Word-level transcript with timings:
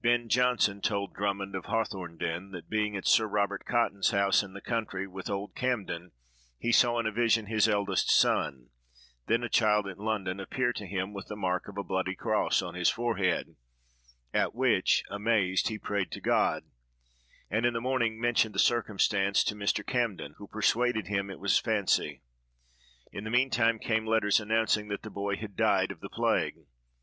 Ben 0.00 0.30
Jonson 0.30 0.80
told 0.80 1.12
Drummond, 1.12 1.54
of 1.54 1.66
Hawthornden, 1.66 2.52
that, 2.52 2.70
being 2.70 2.96
at 2.96 3.06
Sir 3.06 3.26
Robert 3.26 3.66
Cotton's 3.66 4.12
house, 4.12 4.42
in 4.42 4.54
the 4.54 4.62
country, 4.62 5.06
with 5.06 5.28
old 5.28 5.54
Cambden, 5.54 6.10
he 6.58 6.72
saw, 6.72 6.98
in 6.98 7.04
a 7.04 7.12
vision, 7.12 7.44
his 7.44 7.68
eldest 7.68 8.10
son, 8.10 8.70
then 9.26 9.42
a 9.44 9.50
child 9.50 9.86
at 9.86 9.98
London, 9.98 10.40
appear 10.40 10.72
to 10.72 10.86
him 10.86 11.12
with 11.12 11.30
a 11.30 11.36
mark 11.36 11.68
of 11.68 11.76
a 11.76 11.84
bloody 11.84 12.14
cross 12.14 12.62
on 12.62 12.72
his 12.74 12.88
forehead; 12.88 13.56
at 14.32 14.54
which, 14.54 15.04
amazed, 15.10 15.68
he 15.68 15.78
prayed 15.78 16.10
to 16.12 16.20
God; 16.22 16.62
and, 17.50 17.66
in 17.66 17.74
the 17.74 17.78
morning, 17.82 18.18
mentioned 18.18 18.54
the 18.54 18.58
circumstance 18.58 19.44
to 19.44 19.54
Mr. 19.54 19.84
Cambden, 19.84 20.32
who 20.38 20.46
persuaded 20.46 21.08
him 21.08 21.28
it 21.28 21.38
was 21.38 21.58
fancy. 21.58 22.22
In 23.12 23.24
the 23.24 23.30
meantime, 23.30 23.78
came 23.78 24.06
letters 24.06 24.40
announcing 24.40 24.88
that 24.88 25.02
the 25.02 25.10
boy 25.10 25.36
had 25.36 25.56
died 25.56 25.90
of 25.90 26.00
the 26.00 26.08
plague. 26.08 26.56